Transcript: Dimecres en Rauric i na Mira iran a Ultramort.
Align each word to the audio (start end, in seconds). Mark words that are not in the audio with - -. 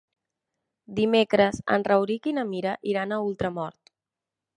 Dimecres 0.99 1.59
en 1.75 1.85
Rauric 1.91 2.25
i 2.31 2.33
na 2.39 2.45
Mira 2.53 2.73
iran 2.95 3.13
a 3.13 3.21
Ultramort. 3.27 3.93